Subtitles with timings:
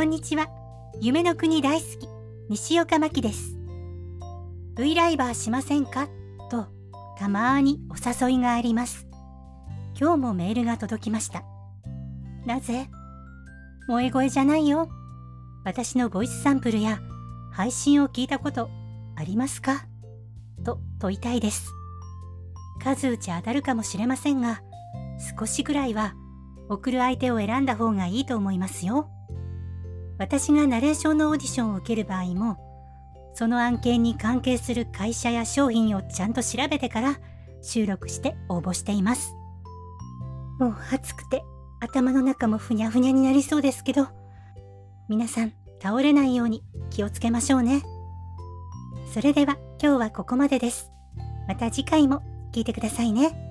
[0.00, 0.48] こんにちは。
[1.02, 2.08] 夢の国大好き、
[2.48, 3.58] 西岡真希です。
[4.74, 6.08] V ライバーしませんか？
[6.48, 6.68] と、
[7.18, 9.06] たまーにお誘いがあります。
[9.94, 11.42] 今日もメールが届きました。
[12.46, 12.88] なぜ？
[13.88, 14.88] 萌え声じゃないよ。
[15.66, 16.98] 私のボイスサンプルや
[17.52, 18.70] 配信を聞いたこと
[19.16, 19.84] ありますか？
[20.64, 21.70] と問いたいです。
[22.82, 24.62] 数打ち当たるかもしれませんが、
[25.38, 26.14] 少しぐらいは
[26.70, 29.10] 送る相手を選んだ方がいいと思いますよ。
[30.20, 32.58] 私がナレーションのオーディションを受ける場合も、
[33.32, 37.18] その案件に関係する会社や商品をちゃんと調べてから
[37.62, 39.34] 収録して応募しています。
[40.58, 41.42] もう暑くて
[41.80, 44.08] 頭の中もふにゃふにゃになりそうですけど、
[45.08, 47.82] 皆さん倒れないように気をつけましょうね。
[49.14, 50.92] それでは今日はここまでです。
[51.48, 53.49] また次回も聞いてくださいね。